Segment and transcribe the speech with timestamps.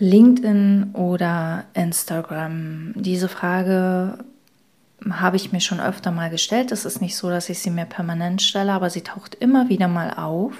[0.00, 2.92] LinkedIn oder Instagram?
[2.96, 4.18] Diese Frage
[5.08, 6.72] habe ich mir schon öfter mal gestellt.
[6.72, 9.88] Es ist nicht so, dass ich sie mir permanent stelle, aber sie taucht immer wieder
[9.88, 10.54] mal auf.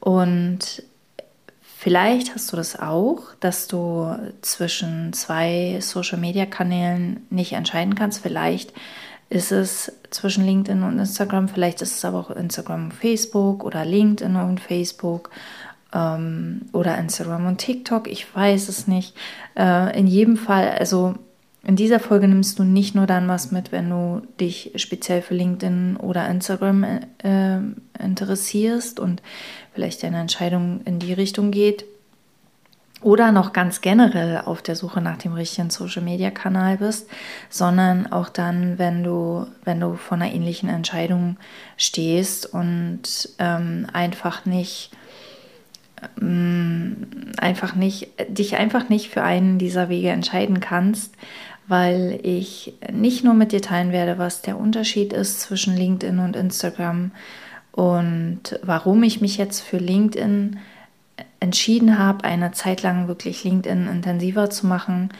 [0.00, 0.82] Und
[1.76, 8.22] vielleicht hast du das auch, dass du zwischen zwei Social-Media-Kanälen nicht entscheiden kannst.
[8.22, 8.72] Vielleicht
[9.28, 13.84] ist es zwischen LinkedIn und Instagram, vielleicht ist es aber auch Instagram und Facebook oder
[13.84, 15.30] LinkedIn und Facebook
[15.92, 19.16] ähm, oder Instagram und TikTok, ich weiß es nicht.
[19.56, 21.14] Äh, in jedem Fall, also
[21.66, 25.34] in dieser Folge nimmst du nicht nur dann was mit, wenn du dich speziell für
[25.34, 27.58] LinkedIn oder Instagram äh,
[27.98, 29.20] interessierst und
[29.74, 31.84] vielleicht deine Entscheidung in die Richtung geht.
[33.02, 37.08] Oder noch ganz generell auf der Suche nach dem richtigen Social Media Kanal bist,
[37.50, 41.36] sondern auch dann, wenn du, wenn du vor einer ähnlichen Entscheidung
[41.76, 44.92] stehst und ähm, einfach nicht
[47.38, 51.14] einfach nicht, dich einfach nicht für einen dieser Wege entscheiden kannst,
[51.68, 56.36] weil ich nicht nur mit dir teilen werde, was der Unterschied ist zwischen LinkedIn und
[56.36, 57.10] Instagram
[57.72, 60.58] und warum ich mich jetzt für LinkedIn
[61.40, 65.10] entschieden habe, eine Zeit lang wirklich LinkedIn intensiver zu machen,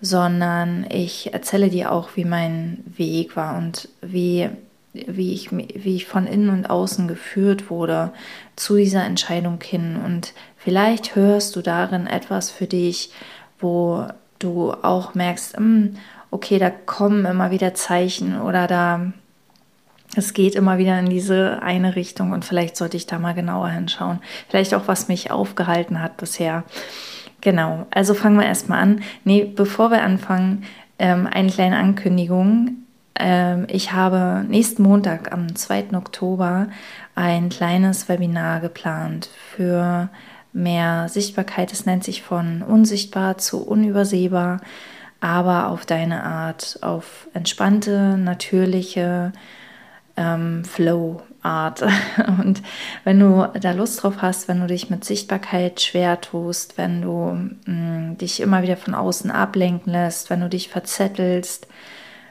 [0.00, 4.48] sondern ich erzähle dir auch, wie mein Weg war und wie
[4.92, 8.12] wie ich, wie ich von innen und außen geführt wurde
[8.56, 9.98] zu dieser Entscheidung hin.
[10.04, 13.12] Und vielleicht hörst du darin etwas für dich,
[13.58, 14.06] wo
[14.38, 15.96] du auch merkst, hm,
[16.30, 19.12] okay, da kommen immer wieder Zeichen oder da
[20.16, 23.68] es geht immer wieder in diese eine Richtung und vielleicht sollte ich da mal genauer
[23.68, 24.18] hinschauen.
[24.48, 26.64] Vielleicht auch, was mich aufgehalten hat bisher.
[27.40, 29.02] Genau, also fangen wir erstmal an.
[29.24, 30.64] Nee, bevor wir anfangen,
[30.98, 32.78] ähm, eine kleine Ankündigung.
[33.16, 35.94] Ähm, ich habe nächsten Montag, am 2.
[35.94, 36.68] Oktober,
[37.14, 40.08] ein kleines Webinar geplant für
[40.52, 41.72] mehr Sichtbarkeit.
[41.72, 44.60] Es nennt sich von unsichtbar zu unübersehbar,
[45.20, 49.32] aber auf deine Art, auf entspannte, natürliche
[50.16, 51.82] ähm, Flow-Art.
[52.40, 52.62] Und
[53.04, 57.52] wenn du da Lust drauf hast, wenn du dich mit Sichtbarkeit schwer tust, wenn du
[57.66, 57.72] mh,
[58.12, 61.66] mm, dich immer wieder von außen ablenken lässt, wenn du dich verzettelst,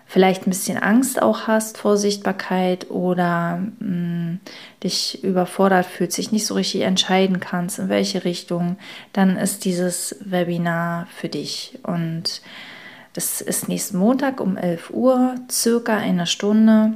[0.10, 4.40] vielleicht ein bisschen Angst auch hast vor Sichtbarkeit oder mh, mm,
[4.84, 8.78] dich überfordert fühlt, sich nicht so richtig entscheiden kannst, in welche Richtung,
[9.14, 11.78] dann ist dieses Webinar für dich.
[11.84, 12.42] Und
[13.14, 16.94] das ist nächsten Montag um 11 Uhr, circa eine Stunde.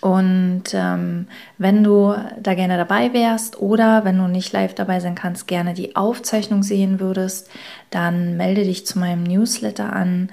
[0.00, 1.26] Und ähm,
[1.58, 5.74] wenn du da gerne dabei wärst oder wenn du nicht live dabei sein kannst, gerne
[5.74, 7.50] die Aufzeichnung sehen würdest,
[7.90, 10.30] dann melde dich zu meinem Newsletter an.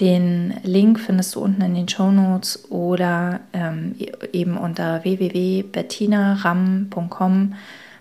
[0.00, 3.96] Den Link findest du unten in den Show Notes oder ähm,
[4.32, 7.54] eben unter www.bettinaram.com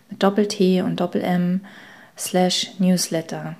[0.09, 1.61] mit Doppel-T und Doppel-M
[2.15, 3.55] slash Newsletter.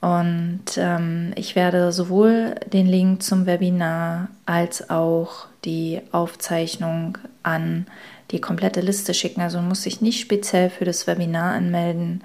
[0.00, 7.86] Und ähm, ich werde sowohl den Link zum Webinar als auch die Aufzeichnung an
[8.30, 9.40] die komplette Liste schicken.
[9.40, 12.22] Also muss ich nicht speziell für das Webinar anmelden.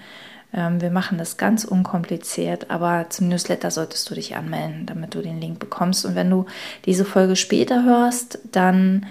[0.53, 5.21] Ähm, wir machen das ganz unkompliziert, aber zum Newsletter solltest du dich anmelden, damit du
[5.21, 6.05] den Link bekommst.
[6.05, 6.45] Und wenn du
[6.85, 9.05] diese Folge später hörst, dann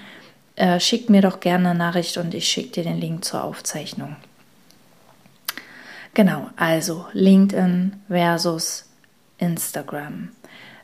[0.56, 4.16] äh, schick mir doch gerne eine Nachricht und ich schicke dir den Link zur Aufzeichnung.
[6.14, 8.86] Genau, also LinkedIn versus
[9.38, 10.30] Instagram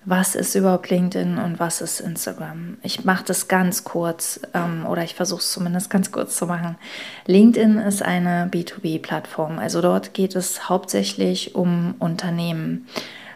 [0.04, 2.76] was ist überhaupt LinkedIn und was ist Instagram.
[2.82, 6.76] Ich mache das ganz kurz ähm, oder ich versuche es zumindest ganz kurz zu machen.
[7.26, 12.86] LinkedIn ist eine B2B-Plattform, also dort geht es hauptsächlich um Unternehmen.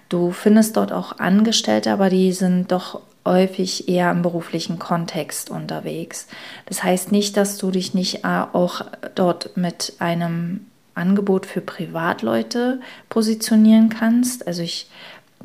[0.09, 6.29] Du findest dort auch Angestellte, aber die sind doch häufig eher im beruflichen Kontext unterwegs.
[6.67, 8.83] Das heißt nicht, dass du dich nicht äh, auch
[9.15, 14.47] dort mit einem Angebot für Privatleute positionieren kannst.
[14.47, 14.89] Also ich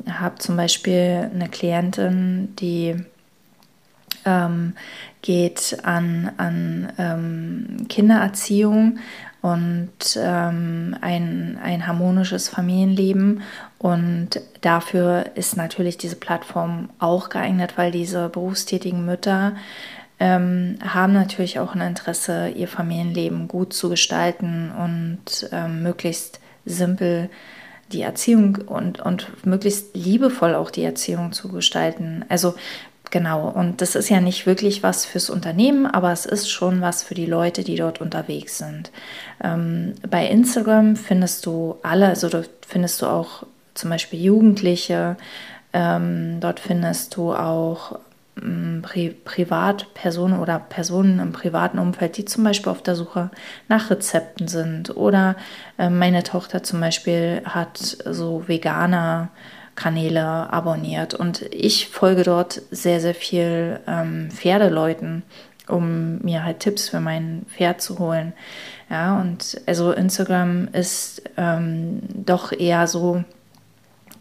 [0.08, 2.96] habe zum Beispiel eine Klientin, die
[4.24, 4.74] ähm,
[5.22, 8.98] geht an, an ähm, Kindererziehung
[9.42, 13.42] und ähm, ein, ein harmonisches Familienleben.
[13.78, 19.54] Und dafür ist natürlich diese Plattform auch geeignet, weil diese berufstätigen Mütter
[20.18, 27.28] ähm, haben natürlich auch ein Interesse, ihr Familienleben gut zu gestalten und ähm, möglichst simpel
[27.92, 32.24] die Erziehung und, und möglichst liebevoll auch die Erziehung zu gestalten.
[32.28, 32.54] Also
[33.10, 37.02] genau, und das ist ja nicht wirklich was fürs Unternehmen, aber es ist schon was
[37.02, 38.90] für die Leute, die dort unterwegs sind.
[39.42, 43.44] Ähm, bei Instagram findest du alle, also dort findest du auch
[43.74, 45.16] zum Beispiel Jugendliche,
[45.72, 47.98] ähm, dort findest du auch
[48.82, 53.30] Pri Privatpersonen oder Personen im privaten Umfeld, die zum Beispiel auf der Suche
[53.68, 54.96] nach Rezepten sind.
[54.96, 55.36] Oder
[55.78, 59.30] äh, meine Tochter zum Beispiel hat so veganer
[59.74, 65.22] Kanäle abonniert und ich folge dort sehr, sehr viel ähm, Pferdeleuten,
[65.68, 68.32] um mir halt Tipps für mein Pferd zu holen.
[68.90, 73.24] Ja, und also Instagram ist ähm, doch eher so,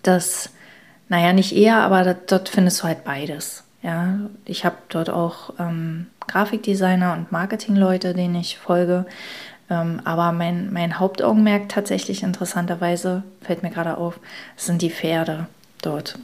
[0.01, 0.49] dass,
[1.09, 3.63] naja, nicht eher, aber dort findest du halt beides.
[3.83, 9.05] Ja, ich habe dort auch ähm, Grafikdesigner und Marketingleute, denen ich folge.
[9.69, 14.19] Ähm, aber mein, mein Hauptaugenmerk tatsächlich interessanterweise, fällt mir gerade auf,
[14.55, 15.47] sind die Pferde
[15.81, 16.17] dort.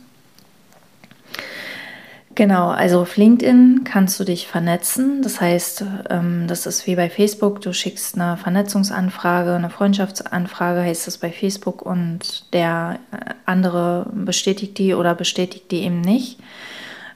[2.36, 5.22] Genau, also auf LinkedIn kannst du dich vernetzen.
[5.22, 11.10] Das heißt, ähm, das ist wie bei Facebook, du schickst eine Vernetzungsanfrage, eine Freundschaftsanfrage heißt
[11.10, 16.40] es bei Facebook und der äh, andere bestätigt die oder bestätigt die eben nicht.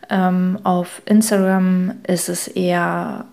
[0.10, 3.26] Ähm, auf Instagram ist es eher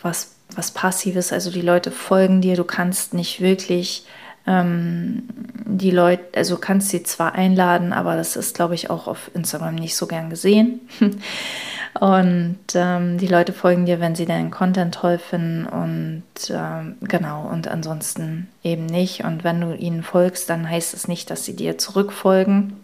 [0.00, 4.06] was, was Passives, also die Leute folgen dir, du kannst nicht wirklich
[4.46, 5.24] ähm,
[5.64, 9.74] die Leute, also kannst sie zwar einladen, aber das ist, glaube ich, auch auf Instagram
[9.74, 10.80] nicht so gern gesehen.
[12.00, 17.48] und ähm, die Leute folgen dir, wenn sie deinen Content toll finden und ähm, genau,
[17.48, 19.24] und ansonsten eben nicht.
[19.24, 22.74] Und wenn du ihnen folgst, dann heißt es nicht, dass sie dir zurückfolgen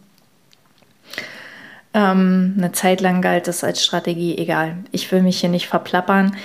[1.95, 4.77] ähm, eine Zeit lang galt das als Strategie, egal.
[4.93, 6.37] Ich will mich hier nicht verplappern.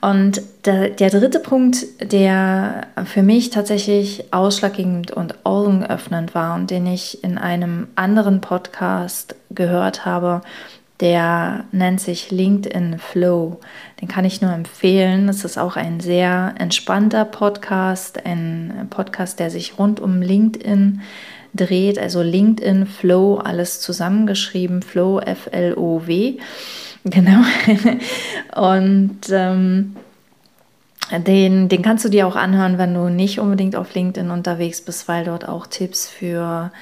[0.00, 6.86] Und der, der dritte Punkt, der für mich tatsächlich ausschlaggebend und augenöffnend war und den
[6.86, 10.42] ich in einem anderen Podcast gehört habe,
[11.00, 13.60] der nennt sich LinkedIn Flow.
[14.00, 15.28] Den kann ich nur empfehlen.
[15.28, 21.02] Es ist auch ein sehr entspannter Podcast, ein Podcast, der sich rund um LinkedIn
[21.56, 26.38] dreht, also LinkedIn Flow, alles zusammengeschrieben, Flow, F-L-O-W.
[27.08, 27.44] Genau.
[28.56, 29.94] Und ähm,
[31.12, 35.06] den, den kannst du dir auch anhören, wenn du nicht unbedingt auf LinkedIn unterwegs bist,
[35.06, 36.72] weil dort auch Tipps für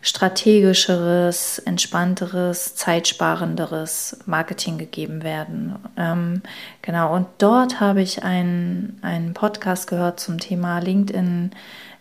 [0.00, 5.76] strategischeres, entspannteres, zeitsparenderes Marketing gegeben werden.
[5.96, 6.42] Ähm,
[6.82, 11.52] genau, und dort habe ich einen, einen Podcast gehört zum Thema LinkedIn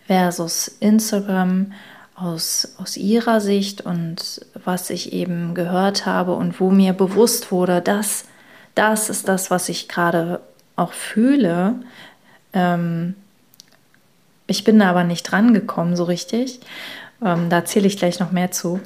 [0.06, 1.72] versus Instagram
[2.15, 7.81] aus, aus ihrer Sicht und was ich eben gehört habe und wo mir bewusst wurde,
[7.81, 8.25] dass
[8.75, 10.42] das ist das, was ich gerade
[10.75, 11.75] auch fühle.
[12.54, 13.15] Ähm,
[14.48, 16.60] ich bin da aber nicht dran gekommen so richtig.
[17.24, 18.80] Ähm, da erzähle ich gleich noch mehr zu.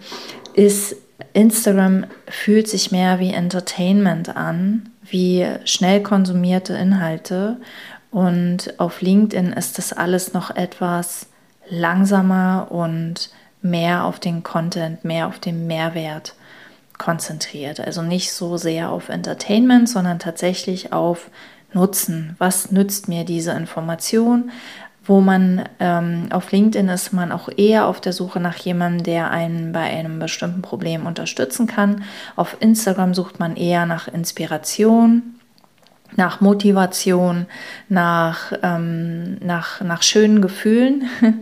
[0.54, 0.96] Ist
[1.34, 7.58] Instagram fühlt sich mehr wie Entertainment an, wie schnell konsumierte Inhalte.
[8.12, 11.28] Und auf LinkedIn ist das alles noch etwas
[11.70, 13.30] langsamer und
[13.62, 16.36] mehr auf den Content, mehr auf den Mehrwert
[16.98, 17.80] konzentriert.
[17.80, 21.30] Also nicht so sehr auf Entertainment, sondern tatsächlich auf
[21.74, 22.36] Nutzen.
[22.40, 24.52] Was nützt mir diese Information?
[25.06, 29.32] Wo man ähm, auf LinkedIn ist man auch eher auf der Suche nach jemandem, der
[29.32, 32.04] einen bei einem bestimmten Problem unterstützen kann.
[32.36, 35.37] Auf Instagram sucht man eher nach Inspiration,
[36.16, 37.46] nach Motivation,
[37.90, 41.10] nach, ähm, nach, nach schönen Gefühlen.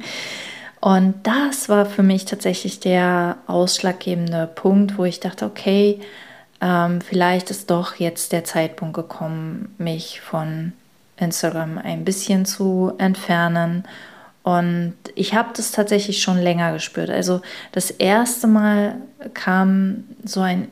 [0.82, 6.00] Und das war für mich tatsächlich der ausschlaggebende Punkt, wo ich dachte, okay,
[6.62, 10.74] ähm, vielleicht ist doch jetzt der Zeitpunkt gekommen, mich von
[11.18, 13.84] Instagram ein bisschen zu entfernen.
[14.44, 17.10] Und ich habe das tatsächlich schon länger gespürt.
[17.10, 17.42] Also
[17.72, 18.98] das erste Mal
[19.34, 20.68] kam so ein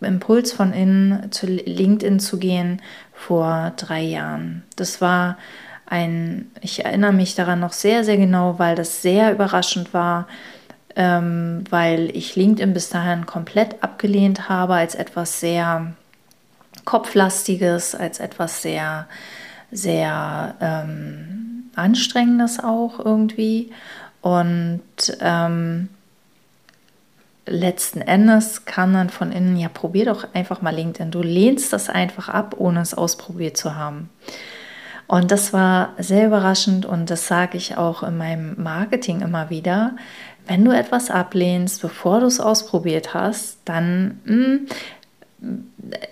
[0.00, 4.62] Impuls von innen zu LinkedIn zu gehen vor drei Jahren.
[4.76, 5.38] Das war
[5.86, 10.26] ein, ich erinnere mich daran noch sehr, sehr genau, weil das sehr überraschend war,
[10.96, 15.92] ähm, weil ich LinkedIn bis dahin komplett abgelehnt habe als etwas sehr
[16.84, 19.06] kopflastiges, als etwas sehr,
[19.70, 23.70] sehr ähm, anstrengendes auch irgendwie.
[24.22, 24.82] Und
[25.20, 25.88] ähm,
[27.46, 31.10] letzten Endes kam dann von innen, ja, probier doch einfach mal LinkedIn.
[31.10, 34.10] Du lehnst das einfach ab, ohne es ausprobiert zu haben.
[35.06, 39.94] Und das war sehr überraschend und das sage ich auch in meinem Marketing immer wieder.
[40.48, 44.66] Wenn du etwas ablehnst, bevor du es ausprobiert hast, dann mh, hm,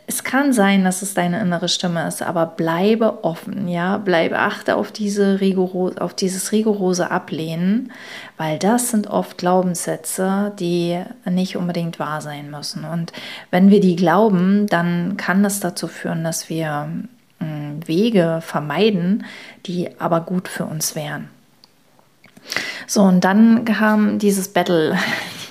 [0.06, 4.76] es kann sein, dass es deine innere Stimme ist, aber bleibe offen, ja, bleibe achte
[4.76, 7.90] auf diese rigoro, auf dieses rigorose Ablehnen,
[8.36, 12.84] weil das sind oft Glaubenssätze, die nicht unbedingt wahr sein müssen.
[12.84, 13.12] Und
[13.50, 16.88] wenn wir die glauben, dann kann das dazu führen, dass wir
[17.40, 17.44] äh,
[17.86, 19.24] Wege vermeiden,
[19.66, 21.28] die aber gut für uns wären.
[22.86, 24.98] So, und dann kam dieses Battle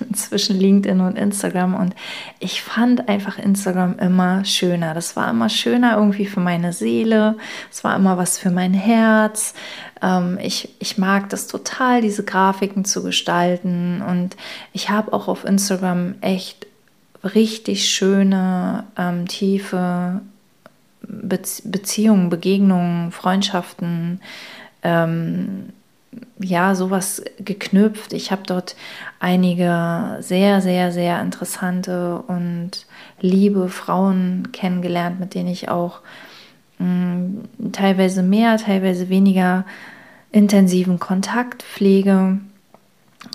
[0.14, 1.96] zwischen LinkedIn und Instagram und
[2.40, 4.94] ich fand einfach Instagram immer schöner.
[4.94, 7.38] Das war immer schöner irgendwie für meine Seele,
[7.72, 9.54] es war immer was für mein Herz.
[10.02, 14.36] Ähm, ich, ich mag das total, diese Grafiken zu gestalten und
[14.74, 16.68] ich habe auch auf Instagram echt
[17.24, 20.22] richtig schöne, ähm, tiefe
[21.06, 24.22] Beziehungen, Begegnungen, Freundschaften,
[24.84, 25.70] ähm,
[26.40, 28.14] ja, sowas geknüpft.
[28.14, 28.76] Ich habe dort
[29.20, 32.86] einige sehr, sehr, sehr interessante und
[33.20, 36.00] liebe Frauen kennengelernt, mit denen ich auch
[36.80, 39.66] mh, mm, teilweise mehr, teilweise weniger
[40.32, 42.40] intensiven Kontakt pflege.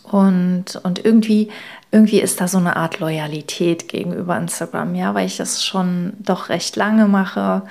[0.03, 1.49] Und, und irgendwie,
[1.91, 6.51] irgendwie ist da so eine Art Loyalität gegenüber Instagram, ja, weil ich das schon doch
[6.51, 7.63] recht lange mache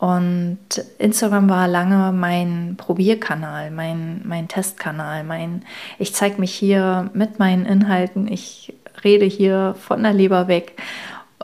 [0.00, 0.58] und
[0.96, 5.62] Instagram war lange mein Probierkanal, mein, mein Testkanal, mein,
[5.98, 8.72] ich zeige mich hier mit meinen Inhalten, ich
[9.04, 10.80] rede hier von der Leber weg,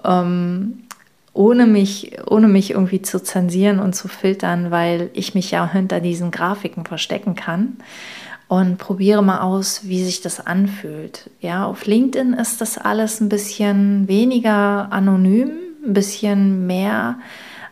[0.02, 0.84] ähm,
[1.34, 6.00] ohne, mich, ohne mich irgendwie zu zensieren und zu filtern, weil ich mich ja hinter
[6.00, 7.76] diesen Grafiken verstecken kann.
[8.48, 11.28] Und probiere mal aus, wie sich das anfühlt.
[11.40, 15.50] Ja, auf LinkedIn ist das alles ein bisschen weniger anonym,
[15.84, 17.18] ein bisschen mehr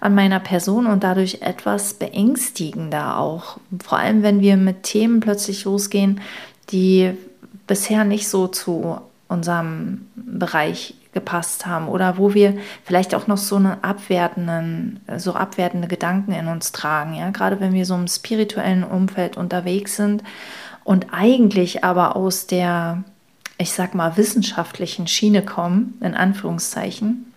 [0.05, 3.57] an meiner Person und dadurch etwas beängstigender auch.
[3.83, 6.21] Vor allem, wenn wir mit Themen plötzlich losgehen,
[6.69, 7.13] die
[7.67, 13.57] bisher nicht so zu unserem Bereich gepasst haben oder wo wir vielleicht auch noch so
[13.57, 18.85] eine abwertenden, so abwertende Gedanken in uns tragen, ja, gerade wenn wir so im spirituellen
[18.85, 20.23] Umfeld unterwegs sind
[20.83, 23.05] und eigentlich aber aus der,
[23.57, 27.33] ich sag mal, wissenschaftlichen Schiene kommen, in Anführungszeichen,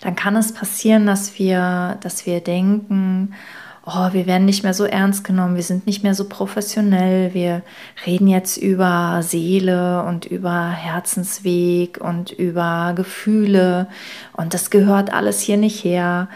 [0.00, 3.34] dann kann es passieren, dass wir, dass wir denken,
[3.86, 7.62] oh, wir werden nicht mehr so ernst genommen, wir sind nicht mehr so professionell, wir
[8.06, 13.88] reden jetzt über Seele und über Herzensweg und über Gefühle
[14.32, 16.28] und das gehört alles hier nicht her.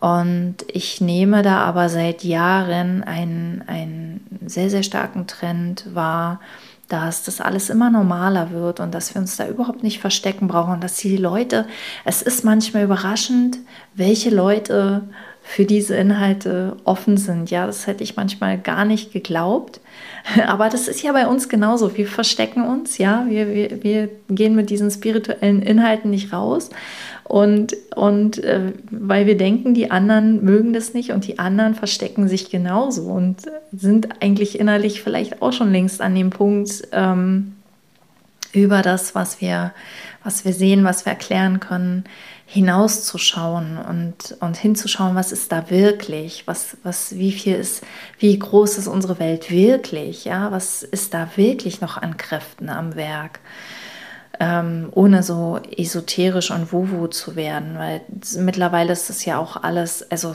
[0.00, 6.40] Und ich nehme da aber seit Jahren einen, einen sehr, sehr starken Trend wahr,
[6.88, 10.80] dass das alles immer normaler wird und dass wir uns da überhaupt nicht verstecken brauchen,
[10.80, 11.66] dass die Leute,
[12.04, 13.58] es ist manchmal überraschend,
[13.94, 15.02] welche Leute
[15.42, 17.50] für diese Inhalte offen sind.
[17.50, 19.80] Ja, das hätte ich manchmal gar nicht geglaubt.
[20.46, 21.96] Aber das ist ja bei uns genauso.
[21.96, 26.68] Wir verstecken uns, ja, wir, wir, wir gehen mit diesen spirituellen Inhalten nicht raus.
[27.28, 32.26] Und, und äh, weil wir denken, die anderen mögen das nicht und die anderen verstecken
[32.26, 37.54] sich genauso und sind eigentlich innerlich vielleicht auch schon längst an dem Punkt, ähm,
[38.52, 39.72] über das, was wir,
[40.24, 42.04] was wir sehen, was wir erklären können,
[42.46, 47.82] hinauszuschauen und, und hinzuschauen, was ist da wirklich, was, was, wie viel ist,
[48.18, 52.96] wie groß ist unsere Welt wirklich, ja, was ist da wirklich noch an Kräften am
[52.96, 53.40] Werk
[54.40, 58.00] ähm, ohne so esoterisch und wuwu zu werden, weil
[58.36, 60.34] mittlerweile ist es ja auch alles, also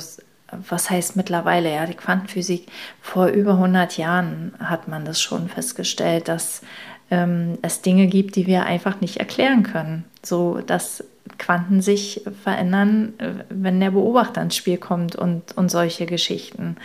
[0.69, 2.67] was heißt mittlerweile, ja, die Quantenphysik,
[3.01, 6.61] vor über 100 Jahren hat man das schon festgestellt, dass
[7.09, 10.05] ähm, es Dinge gibt, die wir einfach nicht erklären können.
[10.23, 11.03] So, dass
[11.37, 16.77] Quanten sich verändern, äh, wenn der Beobachter ins Spiel kommt und, und solche Geschichten.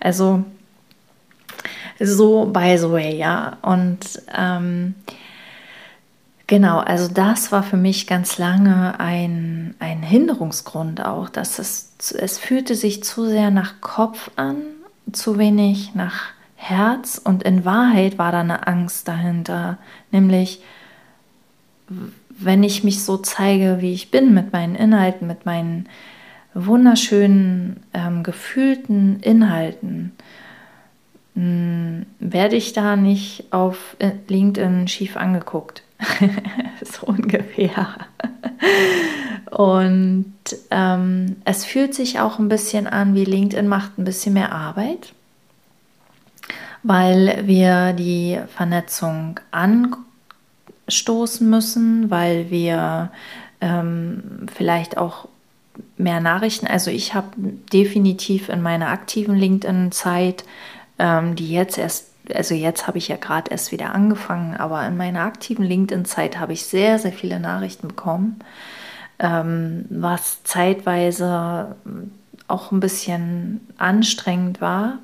[0.00, 0.44] Also,
[1.98, 3.58] so by the way, ja.
[3.62, 4.00] Und
[4.36, 4.94] ähm,
[6.48, 12.38] Genau, also das war für mich ganz lange ein, ein Hinderungsgrund auch, dass es, es
[12.38, 14.58] fühlte sich zu sehr nach Kopf an,
[15.10, 19.78] zu wenig nach Herz und in Wahrheit war da eine Angst dahinter,
[20.12, 20.60] nämlich
[22.28, 25.88] wenn ich mich so zeige, wie ich bin, mit meinen Inhalten, mit meinen
[26.54, 30.12] wunderschönen, ähm, gefühlten Inhalten,
[31.34, 35.82] mh, hm, werde ich da nicht auf äh, LinkedIn schief angeguckt.
[36.82, 37.96] so ungefähr.
[39.50, 40.34] Und
[40.70, 45.12] ähm, es fühlt sich auch ein bisschen an, wie LinkedIn macht ein bisschen mehr Arbeit,
[46.82, 53.10] weil wir die Vernetzung anstoßen müssen, weil wir
[53.60, 55.28] ähm, vielleicht auch
[55.96, 57.28] mehr Nachrichten, also ich habe
[57.72, 60.44] definitiv in meiner aktiven LinkedIn-Zeit,
[60.98, 64.96] ähm, die jetzt erst also jetzt habe ich ja gerade erst wieder angefangen, aber in
[64.96, 68.40] meiner aktiven LinkedIn-Zeit habe ich sehr, sehr viele Nachrichten bekommen.
[69.18, 71.76] ähm, was zeitweise
[72.48, 74.98] auch ein bisschen anstrengend war.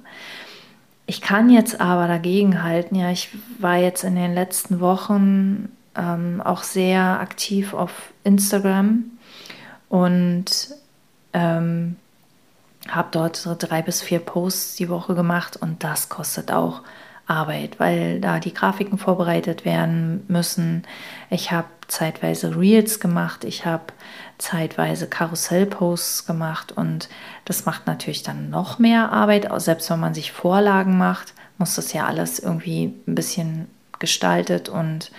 [1.07, 2.95] Ich kann jetzt aber dagegen halten.
[2.95, 9.05] Ja, ich war jetzt in den letzten Wochen ähm, auch sehr aktiv auf Instagram
[9.89, 10.75] und
[11.33, 11.97] ähm,
[12.89, 16.83] habe dort drei bis vier Posts die Woche gemacht und das kostet auch
[17.27, 20.85] Arbeit, weil da die Grafiken vorbereitet werden müssen.
[21.31, 23.85] Ich habe zeitweise Reels gemacht, ich habe
[24.39, 27.09] zeitweise Karussellposts gemacht und
[27.45, 29.49] das macht natürlich dann noch mehr Arbeit.
[29.61, 35.13] Selbst wenn man sich Vorlagen macht, muss das ja alles irgendwie ein bisschen gestaltet und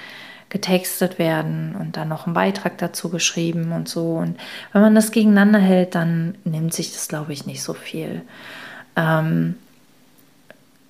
[0.49, 4.17] getextet werden und dann noch ein Beitrag dazu geschrieben und so.
[4.17, 4.37] Und
[4.71, 8.21] wenn man das gegeneinander hält, dann nimmt sich das, glaube ich, nicht so viel.
[8.95, 9.55] Ähm,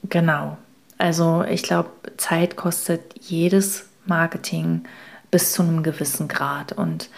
[0.10, 0.58] genau.
[0.97, 4.83] Also ich glaube, Zeit kostet jedes Marketing
[5.31, 6.73] bis zu einem gewissen Grad.
[6.73, 7.09] Und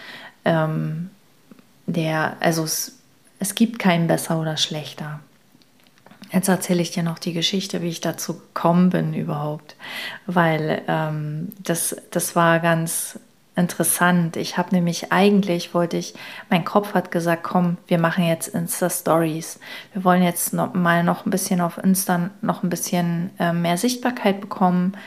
[0.45, 1.09] ähm,
[1.85, 2.97] der, also es,
[3.39, 5.19] es gibt keinen besser oder schlechter.
[6.31, 9.75] Jetzt erzähle ich dir noch die Geschichte, wie ich dazu gekommen bin überhaupt,
[10.25, 13.19] weil ähm, das, das war ganz
[13.55, 14.35] interessant.
[14.37, 16.13] Ich habe nämlich eigentlich, wollte ich,
[16.49, 19.59] mein Kopf hat gesagt, komm, wir machen jetzt Insta-Stories.
[19.93, 23.77] Wir wollen jetzt noch mal noch ein bisschen auf Insta noch ein bisschen äh, mehr
[23.77, 24.97] Sichtbarkeit bekommen.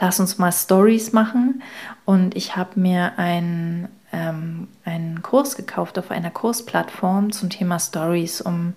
[0.00, 1.62] Lass uns mal Stories machen.
[2.04, 8.40] Und ich habe mir ein ähm, einen Kurs gekauft auf einer Kursplattform zum Thema Stories,
[8.40, 8.74] um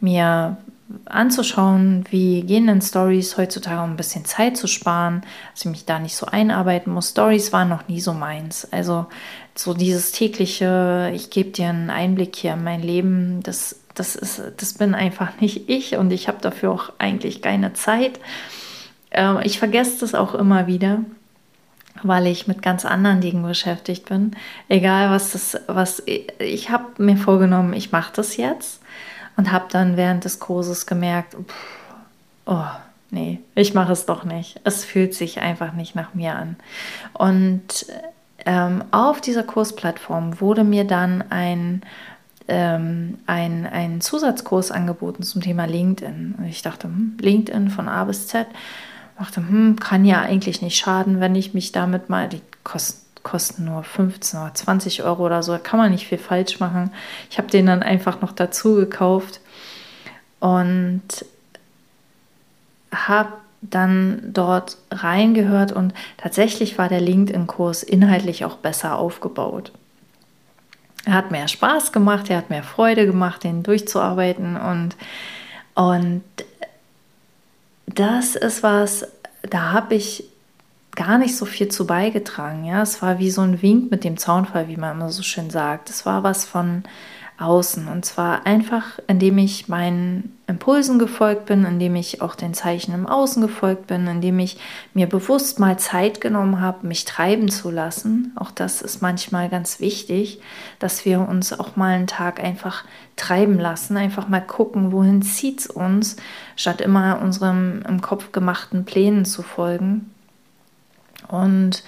[0.00, 0.58] mir
[1.06, 5.22] anzuschauen, wie gehen denn Stories heutzutage, um ein bisschen Zeit zu sparen,
[5.52, 7.10] dass ich mich da nicht so einarbeiten muss.
[7.10, 8.68] Stories waren noch nie so meins.
[8.70, 9.06] Also
[9.54, 14.42] so dieses tägliche, ich gebe dir einen Einblick hier in mein Leben, das, das, ist,
[14.56, 18.20] das bin einfach nicht ich und ich habe dafür auch eigentlich keine Zeit.
[19.10, 21.00] Ähm, ich vergesse das auch immer wieder
[22.02, 24.32] weil ich mit ganz anderen Dingen beschäftigt bin.
[24.68, 28.83] Egal was das, was ich, ich habe mir vorgenommen, ich mache das jetzt
[29.36, 31.84] und habe dann während des Kurses gemerkt, pff,
[32.46, 32.66] oh
[33.10, 34.60] nee, ich mache es doch nicht.
[34.64, 36.56] Es fühlt sich einfach nicht nach mir an.
[37.12, 37.86] Und
[38.46, 41.82] ähm, auf dieser Kursplattform wurde mir dann ein
[42.46, 46.34] ähm, ein, ein Zusatzkurs angeboten zum Thema LinkedIn.
[46.36, 48.46] Und ich dachte, hm, LinkedIn von A bis Z
[49.18, 53.64] dachte, hm, kann ja eigentlich nicht schaden, wenn ich mich damit mal, die kosten, kosten
[53.64, 56.92] nur 15 oder 20 Euro oder so, kann man nicht viel falsch machen.
[57.30, 59.40] Ich habe den dann einfach noch dazu gekauft
[60.38, 61.02] und
[62.92, 63.32] habe
[63.62, 69.72] dann dort reingehört und tatsächlich war der LinkedIn-Kurs inhaltlich auch besser aufgebaut.
[71.06, 74.96] Er hat mehr Spaß gemacht, er hat mehr Freude gemacht, den durchzuarbeiten und,
[75.74, 76.22] und
[77.86, 79.06] das ist was,
[79.42, 80.24] da habe ich
[80.96, 82.64] gar nicht so viel zu beigetragen.
[82.64, 85.50] Ja, es war wie so ein Wink mit dem Zaunfall, wie man immer so schön
[85.50, 85.90] sagt.
[85.90, 86.84] Es war was von
[87.38, 87.88] außen.
[87.88, 93.06] Und zwar einfach, indem ich meinen Impulsen gefolgt bin, indem ich auch den Zeichen im
[93.06, 94.58] Außen gefolgt bin, indem ich
[94.92, 98.32] mir bewusst mal Zeit genommen habe, mich treiben zu lassen.
[98.36, 100.40] Auch das ist manchmal ganz wichtig,
[100.78, 102.84] dass wir uns auch mal einen Tag einfach
[103.16, 106.16] treiben lassen, einfach mal gucken, wohin zieht es uns,
[106.56, 110.13] statt immer unserem im Kopf gemachten Plänen zu folgen.
[111.34, 111.82] Und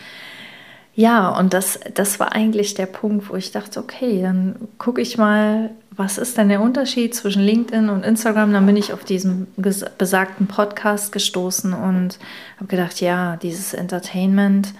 [0.95, 5.19] ja, und das, das war eigentlich der Punkt, wo ich dachte, okay, dann gucke ich
[5.19, 8.53] mal, was ist denn der Unterschied zwischen LinkedIn und Instagram?
[8.53, 12.19] Dann bin ich auf diesen besagten Podcast gestoßen und
[12.57, 14.73] habe gedacht, ja, dieses Entertainment,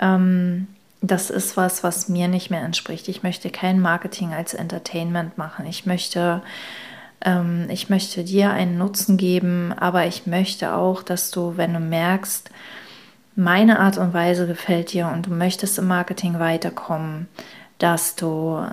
[0.00, 0.68] ähm,
[1.00, 3.08] das ist was, was mir nicht mehr entspricht.
[3.08, 5.66] Ich möchte kein Marketing als Entertainment machen.
[5.66, 6.42] Ich möchte,
[7.24, 11.80] ähm, ich möchte dir einen Nutzen geben, aber ich möchte auch, dass du, wenn du
[11.80, 12.50] merkst,
[13.38, 17.28] meine Art und Weise gefällt dir und du möchtest im Marketing weiterkommen,
[17.78, 18.66] dass du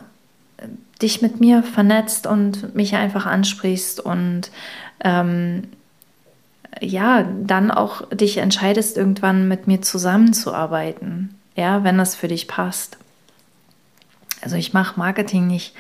[0.58, 0.67] äh,
[1.01, 4.49] dich mit mir vernetzt und mich einfach ansprichst und
[5.04, 5.67] ähm,
[6.82, 12.97] ja, dann auch dich entscheidest, irgendwann mit mir zusammenzuarbeiten, ja, wenn das für dich passt.
[14.41, 15.75] Also ich mache Marketing nicht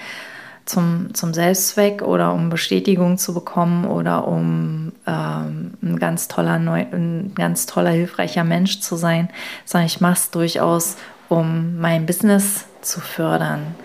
[0.65, 6.85] zum, zum Selbstzweck oder um Bestätigung zu bekommen oder um ähm, ein, ganz toller, neu,
[6.91, 9.29] ein ganz toller, hilfreicher Mensch zu sein,
[9.63, 10.97] sondern ich mache es durchaus,
[11.29, 13.75] um mein Business zu fördern.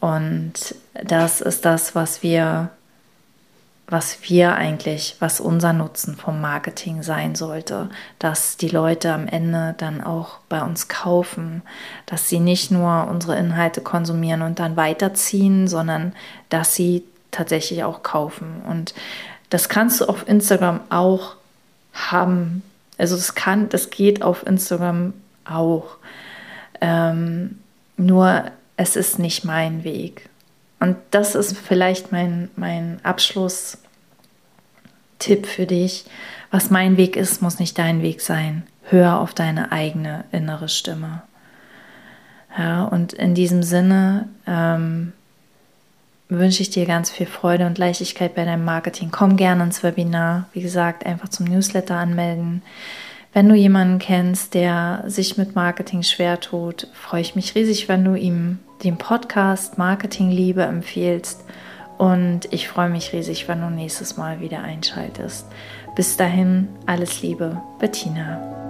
[0.00, 2.70] Und das ist das, was wir
[3.92, 9.74] was wir eigentlich, was unser Nutzen vom Marketing sein sollte, dass die Leute am Ende
[9.76, 11.60] dann auch bei uns kaufen,
[12.06, 16.14] dass sie nicht nur unsere Inhalte konsumieren und dann weiterziehen, sondern
[16.48, 18.62] dass sie tatsächlich auch kaufen.
[18.66, 18.94] Und
[19.50, 21.36] das kannst du auf Instagram auch
[21.92, 22.62] haben.
[22.96, 25.12] Also das kann, das geht auf Instagram
[25.44, 25.96] auch.
[26.80, 27.58] Ähm,
[27.98, 28.44] nur
[28.78, 30.30] es ist nicht mein Weg.
[30.80, 32.98] Und das ist vielleicht mein, mein
[35.22, 36.04] Abschlusstipp für dich.
[36.50, 38.64] Was mein Weg ist, muss nicht dein Weg sein.
[38.84, 41.22] Hör auf deine eigene innere Stimme.
[42.58, 45.12] Ja, und in diesem Sinne ähm,
[46.28, 49.10] wünsche ich dir ganz viel Freude und Leichtigkeit bei deinem Marketing.
[49.10, 50.48] Komm gerne ins Webinar.
[50.52, 52.62] Wie gesagt, einfach zum Newsletter anmelden.
[53.32, 58.04] Wenn du jemanden kennst, der sich mit Marketing schwer tut, freue ich mich riesig, wenn
[58.04, 61.44] du ihm den Podcast Marketing Liebe empfiehlst.
[62.02, 65.46] Und ich freue mich riesig, wenn du nächstes Mal wieder einschaltest.
[65.94, 68.61] Bis dahin, alles Liebe, Bettina.